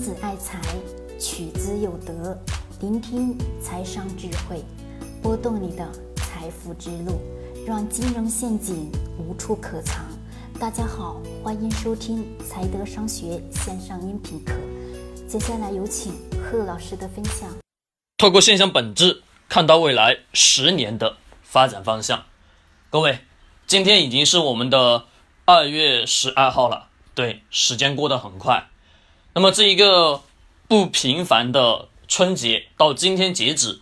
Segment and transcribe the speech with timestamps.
[0.00, 0.58] 子爱财，
[1.18, 2.34] 取之有德。
[2.80, 4.64] 聆听财商智慧，
[5.22, 7.20] 拨动你的财富之路，
[7.66, 10.06] 让金融陷阱无处可藏。
[10.58, 14.54] 大家好，欢迎收听财德商学线上音频课。
[15.28, 17.50] 接下来有请贺老师的分享。
[18.16, 22.24] 透过现象本质，看到未来十年的发展方向。
[22.88, 23.18] 各位，
[23.66, 25.04] 今天已经是我们的
[25.44, 28.68] 二月十二号了，对，时间过得很快。
[29.32, 30.22] 那么这一个
[30.66, 33.80] 不平凡的春节到今天截止，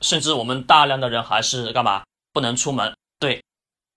[0.00, 2.94] 甚至我们大量的人还是干嘛不能出门？
[3.18, 3.42] 对，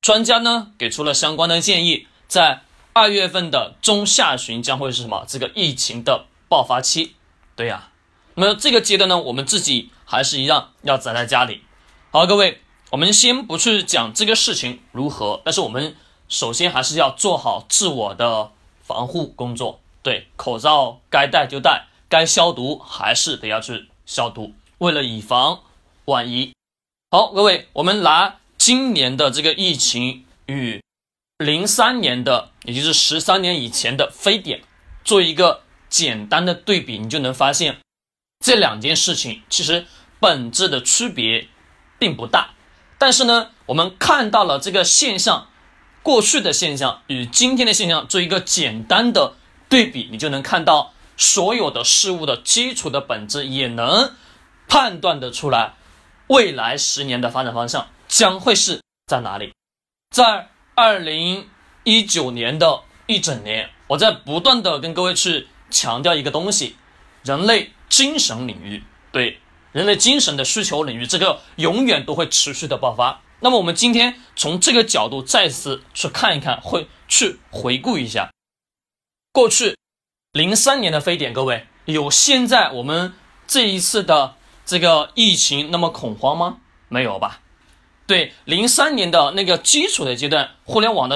[0.01, 5.23] 专家呢给出了相关的建议，在二月份的中下旬将会是什么？
[5.27, 7.15] 这个疫情的爆发期。
[7.55, 7.89] 对呀，
[8.33, 11.61] 那么这个阶段呢，我们自己还是一样要宅在家里。
[12.09, 15.95] 好，各位，我们先不去讲这个事情如何，但是我们
[16.27, 18.51] 首先还是要做好自我的
[18.81, 19.79] 防护工作。
[20.09, 25.59] 对，口罩该戴就戴，该消毒还是得要去消毒，为了以防
[26.05, 26.51] 万一。
[27.11, 30.83] 好，各位，我们拿今年的这个疫情与
[31.37, 34.63] 零三年的，也就是十三年以前的非典
[35.03, 37.77] 做一个简单的对比，你就能发现
[38.43, 39.85] 这两件事情其实
[40.19, 41.47] 本质的区别
[41.99, 42.55] 并不大。
[42.97, 45.49] 但是呢，我们看到了这个现象，
[46.01, 49.35] 过去的现象与今天的现象做一个简单的。
[49.69, 54.13] 对比，你就能看到所有的事物的基础的本质，也能
[54.67, 55.75] 判断得出来
[56.27, 59.53] 未来十年的发展方向将会是在哪里。
[60.09, 61.47] 在二零
[61.83, 66.75] 一九年的一整年，我在不断的跟各位去强调一个东西：
[67.23, 69.39] 人类精神领域，对
[69.71, 73.21] 人类精神的需求领域，这个永远都会持续的爆发。
[73.41, 78.31] 那么，我们今天从这个角度再次去看一看，会去回顾一下。
[79.39, 79.77] 过去
[80.33, 83.13] 零三年的非典，各位有现在我们
[83.47, 86.57] 这一次的这个疫情那么恐慌吗？
[86.89, 87.39] 没有吧？
[88.05, 91.15] 对，零三年的那个基础的阶段，互联网的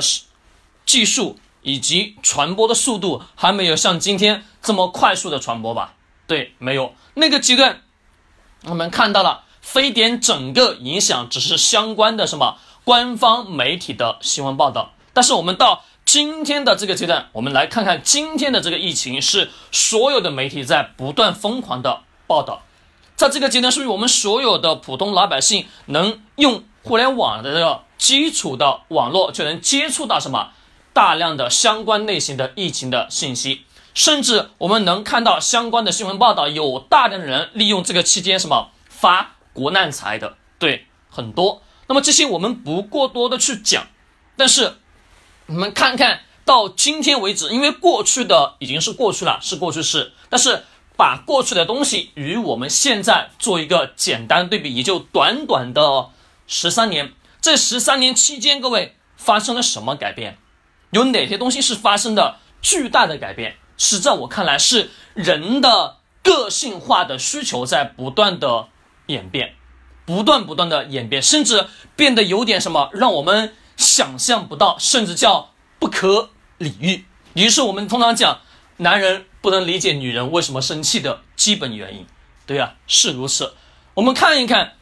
[0.86, 5.96] 技术以及传播的速度还没有像今天这么快速的传播吧？
[6.26, 7.82] 对，没有那个阶段，
[8.64, 15.84] 我们看到了非典整个影响只是相关的什么官方媒体的新闻报道，但是我们到。
[16.14, 22.62] 今天的这个阶段，我们来看看今天的这个疫情是所有的媒体在不断疯狂的报道，
[23.16, 30.52] 在这个阶段，是不是我们所有的普通老百姓能用互联网的这个基础的网络就能接触到什么
[30.94, 33.64] 大量的相关类型的疫情的信息，
[33.96, 41.64] 甚至我们能看到相关的新闻报道，有大量的人利用这个期间什么发国难财的，对，很多。
[41.88, 43.88] 那么这些我们不过多的去讲，
[44.38, 44.76] 但是。
[45.48, 50.14] 我们看看到今天为止，因为过去的已经是过去了，是过去式。
[50.30, 50.64] 但是
[50.96, 56.10] 把过去的东西与我们现在做一个简单对比，也就短短的
[56.48, 57.14] 十三年。
[57.42, 60.38] 这十三年期间，各位发生了什么改变？
[60.92, 63.58] 有哪些东西是发生的巨大的改变？
[63.78, 68.68] 是在我看来，是人的个性化的需求在不断的
[69.08, 69.56] 演变，
[70.06, 73.54] 不断不断的演变，甚至变得有点什么，让我们。
[73.78, 77.06] 想象不到，甚至叫不可理喻。
[77.34, 78.42] 于是我们通常讲，
[78.78, 82.06] 男人不能理解女人为什么生气的基本原因。
[82.46, 83.56] 对呀，是如此。
[83.96, 84.74] 我们看一看，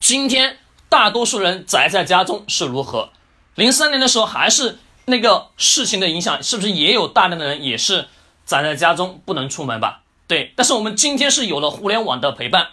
[0.00, 3.10] 今天大多数人宅在家中是如何。
[3.54, 8.08] 零三年的时候，还是那个事情的影响，是不是也有大量的人也是
[8.46, 10.02] 宅在家中不能出门吧？
[10.26, 10.52] 对。
[10.56, 12.68] 但是我们今天是有了互联网的陪伴。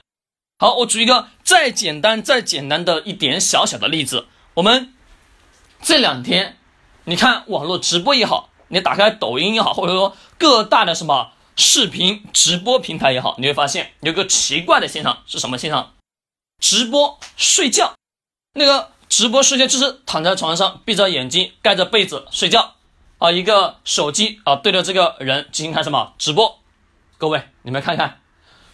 [0.57, 4.93] 好，我举一个再简单、再简单的一点小小的例子，我们。
[5.81, 6.57] 这两天，
[7.05, 15.93] 你看网络直播也好，你打开抖音也好，或者说各大的什么视频直播平台也好，你会发现有个奇怪的现象是什么现象？
[16.59, 17.93] 直播睡觉，
[18.53, 22.75] 那个直播睡觉就是躺在床上，闭着眼睛，盖着被子睡觉
[23.17, 26.59] 啊，一个手机啊对着这个人进行看什么直播？
[27.17, 28.19] 各位你们看看，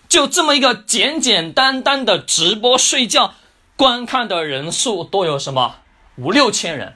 [0.09, 3.35] 就这么一个简简单单的直播睡觉，
[3.75, 5.77] 观看的人数都有什么？
[6.17, 6.95] 五六千人，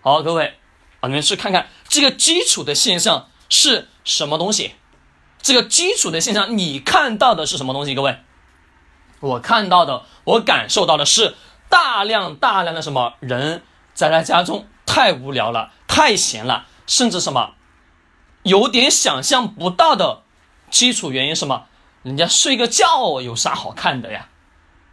[0.00, 0.58] 好，各位
[1.00, 4.76] 啊，你们去看看这个基础的现象是什么东西？
[5.42, 7.94] 这个基础的现象，你看到的是什么东西？
[7.94, 8.18] 各位，
[9.20, 11.34] 我看到的，我感受到的是
[11.68, 13.62] 大量大量的什么人
[13.94, 17.54] 宅在家中太无聊了，太闲了，甚至什么
[18.42, 20.22] 有点想象不到的
[20.70, 21.66] 基础原因什么？
[22.02, 24.28] 人家睡个觉有啥好看的呀？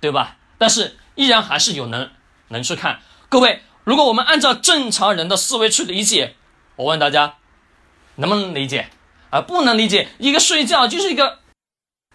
[0.02, 0.36] 对吧？
[0.58, 2.10] 但是依然还是有能
[2.50, 3.00] 能去看。
[3.30, 6.36] 各位，如果我们按照正常人的思维去理解，
[6.78, 7.36] 我问大家，
[8.16, 8.90] 能不能理解？
[9.30, 11.40] 啊，不能理解一个睡觉就是一个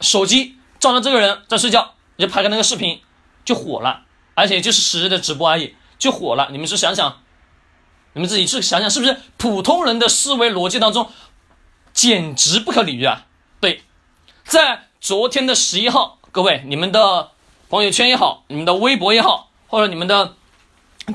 [0.00, 3.02] 手机照着这个人在睡觉，你就拍个那个视频
[3.44, 4.04] 就火了，
[4.34, 6.48] 而且就是实时的直播而已就火了。
[6.50, 7.20] 你们去想想，
[8.14, 11.10] 你们自己去想想，是不是普通人的思维逻辑当中
[11.92, 13.26] 简直不可理喻啊？
[13.60, 13.82] 对，
[14.44, 17.32] 在昨天的十一号，各位你们的
[17.68, 20.36] 朋友圈也好，你们的微博也好，或者你们的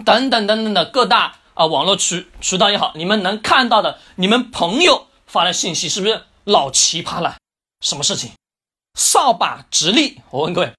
[0.05, 5.07] 等等等等的各大啊网络渠渠道也好，你们能看到的，你们朋友。
[5.27, 7.35] 发的信息是不是老奇葩了？
[7.81, 8.31] 什么事情？
[8.97, 10.21] 扫把直立？
[10.29, 10.71] 我问各位，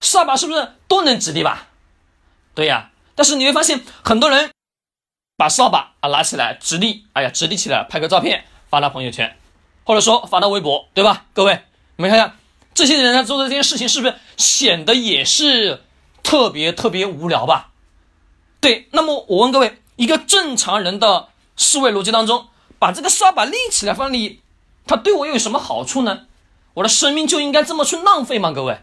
[0.00, 1.68] 扫把是不是都能直立吧？
[2.56, 2.90] 对呀。
[3.14, 4.50] 但是你会发现，很多人
[5.36, 9.38] 把扫把啊拿起来直立，哎呀，直立起来，拍个照片发到朋友圈，
[9.84, 11.26] 或者说发到微博，对吧？
[11.32, 11.62] 各位，
[11.94, 12.36] 你们看看
[12.74, 15.84] 这些人在做的这件事情，是不是显得也是
[16.24, 17.70] 特别特别无聊吧？
[18.64, 18.88] 对。
[18.92, 22.48] 那么我问各位，一个正常人的思维逻辑当中。
[22.76, 24.42] 把这个扫把立起来放里，
[24.86, 26.26] 它对我又有什么好处呢？
[26.74, 28.52] 我的生命就应该这么去浪费吗？
[28.52, 28.82] 各位，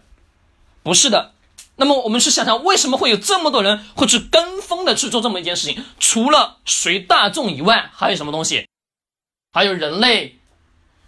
[0.81, 1.33] 不是的。
[1.75, 5.85] 那么我们是想想，为什么会有这么多人会去跟风的去做这么一件事情？
[5.99, 8.67] 除了随大众以外，还有什么东西？
[9.51, 10.39] 还有人类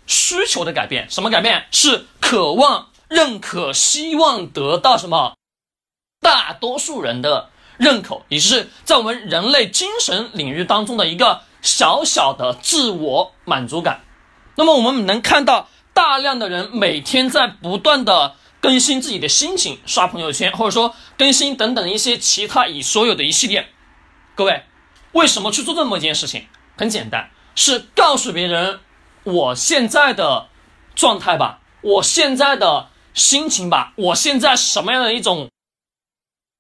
[0.06, 1.10] 需求的改变。
[1.10, 1.66] 什么改变？
[1.72, 5.36] 是渴望认可，希望得到什么？
[6.20, 11.42] 大多数人的认可，也是在我们人类精神领域当中的一个。
[11.66, 14.02] 小小的自我满足感，
[14.58, 23.70] 那么我们能看到大量的人每天在不断的更新自己的心情，刷朋友圈，或者说更新等等一些其他以所有的一系列。
[24.36, 24.64] 各位，
[25.14, 26.48] 为什么去做这么一件事情？
[26.78, 28.82] 很简单，是告诉别人
[29.24, 30.50] 我现在的
[30.96, 35.48] 状态吧，我现在的心情吧，我现在什么样的一种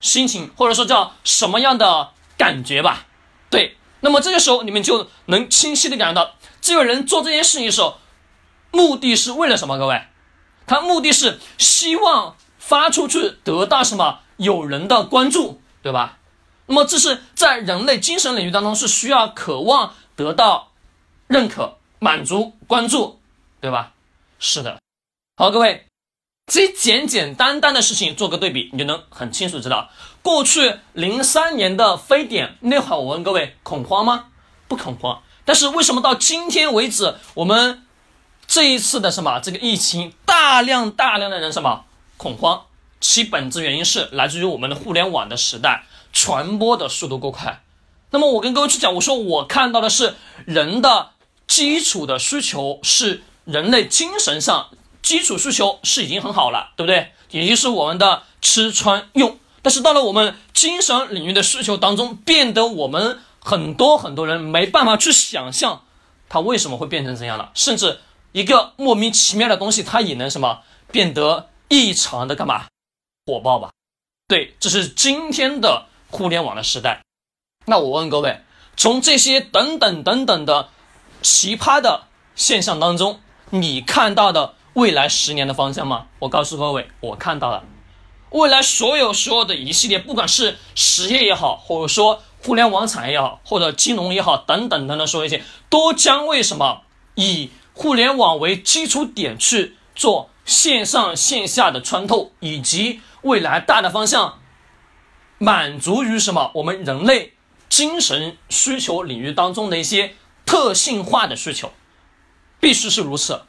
[0.03, 3.07] 心情，或者说叫什么样的感觉吧？
[3.49, 3.77] 对。
[4.01, 7.97] 那么这个时候，你们就能清晰的感觉到，这个人做这件事情的时候，
[8.69, 9.77] 目的是为了什么？
[9.77, 10.03] 各位，
[10.67, 14.19] 他目的是希望发出去得到什么？
[14.35, 16.17] 有人的关注，对吧？
[16.65, 20.71] 那么这是在人类精神领域当中是需要渴望得到
[21.27, 23.21] 认可、满足、关注，
[23.61, 23.93] 对吧？
[24.37, 24.79] 是的。
[25.37, 25.85] 好，各位。
[26.45, 29.89] 这简简单单的事情做个对比，你就能很清楚知道，
[30.21, 34.25] 过去零三年的非典那会儿，我问各位恐慌吗？
[34.67, 35.23] 不恐慌。
[35.45, 37.83] 但是为什么到今天为止，我们
[38.45, 41.85] 这一次的什么这个疫情，大量大量的人什么
[42.17, 42.65] 恐慌？
[42.99, 47.63] 其本质原因是来自于我们的互联网的时代，传播的速度过快。
[48.11, 51.11] 那么我跟各位去讲，我说我看到的是人的
[51.47, 54.69] 基础的需求是人类精神上。
[55.03, 57.11] 基础需求是已经很好了，对不对？
[57.29, 59.37] 也就是我们的吃穿用。
[59.61, 65.83] 但是到了我们精神领域的需求当中，变得我们很多很多人没办法去想象，
[66.29, 67.51] 它为什么会变成这样了。
[67.53, 67.99] 甚至
[68.31, 70.61] 一个莫名其妙的东西，它也能什么
[70.91, 72.65] 变得异常的干嘛
[73.25, 73.71] 火爆吧？
[74.27, 77.01] 对，这是今天的互联网的时代。
[77.65, 78.41] 那我问各位，
[78.77, 80.69] 从这些等等等等的
[81.21, 82.03] 奇葩的
[82.35, 83.19] 现象当中，
[83.49, 84.55] 你看到的？
[84.73, 86.07] 未来十年的方向吗？
[86.19, 87.63] 我告诉各位，我看到了，
[88.31, 96.81] 未来所有所有的一系列，不管是实业也好，或者说互联网产业也好，或者金融也好，等等等等，说一些，都将为什么
[97.13, 104.39] 以互联网为基础点去做线上线下的穿透，以及未来大的方向，
[105.37, 107.33] 满足于什么我们人类
[107.69, 110.15] 精神需求领域当中的一些
[110.47, 111.71] 特性化的需求，
[112.59, 113.43] 必须是如此。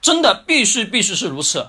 [0.00, 1.68] 真的必须必须是如此，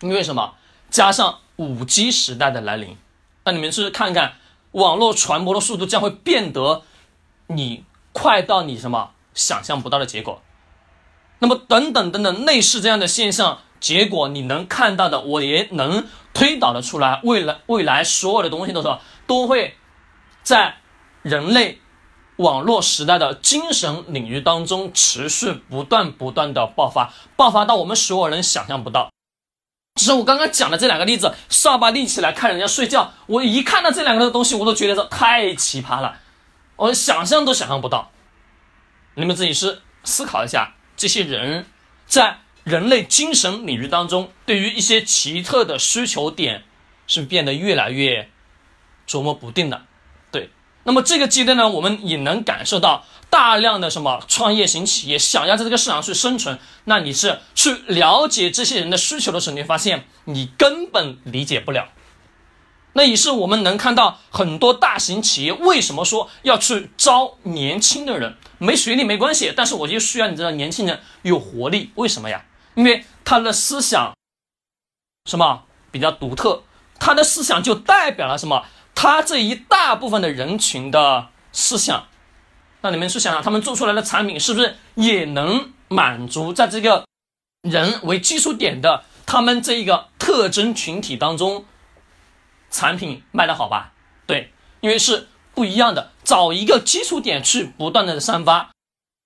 [0.00, 0.54] 因为什么？
[0.90, 2.96] 加上五 G 时代的来临，
[3.44, 4.34] 那你们去看看，
[4.72, 6.82] 网络传播的速度将会变得
[7.46, 10.42] 你快到你什么想象不到的结果。
[11.38, 17.20] 那么等等等等类似这样的现象，结果你能看到的，我也能推导的出来。
[17.24, 18.88] 未来未来所有的东西都是
[19.26, 19.76] 都会
[20.42, 20.76] 在
[21.22, 21.79] 人类。
[22.40, 29.10] 网络时代的精神领域当中，持续不断不断的爆发，爆发到我们所有人想象不到。
[29.96, 36.18] 只是我刚刚讲的这两个例子，扫把立起来看人家睡觉，我一看到这两个东西，我都觉得这太奇葩了，
[36.76, 38.10] 我想象都想象不到。
[39.14, 41.66] 你们自己是思考一下，这些人
[42.06, 46.64] 在人类精神领域当中，对于一些奇特的需求点，
[47.06, 48.30] 是变得越来越
[49.06, 49.82] 琢磨不定的。
[50.84, 61.90] 那么这个阶段呢，我们也能感受到大量的什么创业型企业想要在这个市场去生存，那你是去了解这些人的需求的时候，你发现你根本理解不了，
[62.94, 71.90] 那也是我们能看到很多大型企业为什么说要去招年轻的人，没学历没关系，但是我就需要你这个年轻人有活力。
[71.96, 72.46] 为什么呀？
[72.74, 74.14] 因为他的思想
[75.28, 76.62] 什么比较独特，
[76.98, 78.64] 他的思想就代表了什么？
[78.94, 82.08] 他这一大部分的人群的思想。
[82.82, 87.04] 那你们去想想，他们做出来的产品是不是也能满足在这个
[87.62, 91.64] 人为基础点的他们这一个特征群体当中？
[92.70, 93.92] 产品卖得好吧？
[94.26, 98.70] 对，因为是不一样的，找一个基础点去不断的散发。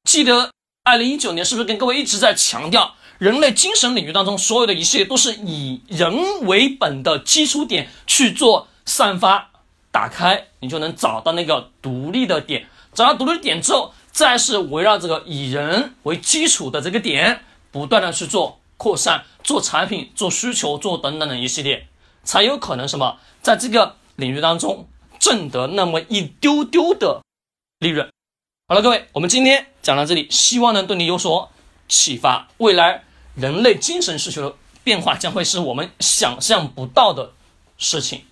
[0.09, 0.50] 记得
[0.83, 9.50] 二零一九年是不是跟各位一直在强调，人类精神领域当中所有的一切都是以人为本的基础点去做散发，
[9.94, 21.86] 打开你就能找到那个独立的点，找到独立点之后，再是围绕这个以人为基础的这个点，不断的去做扩散，做产品，做需求，做等等的一系列。
[22.24, 24.88] 才有可能什么，在这个领域当中
[25.20, 27.22] 挣得那么一丢丢的
[27.78, 28.10] 利润。
[28.66, 31.52] 好了，各位，我们今天讲到这里，希望能对你有所
[31.86, 32.48] 启发。
[32.56, 33.04] 未来
[33.36, 37.30] 人类精神需求的变化将会是我们想象不到的
[37.78, 38.24] 事情。